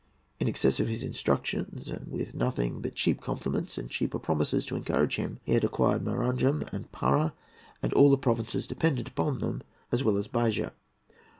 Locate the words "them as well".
9.37-10.17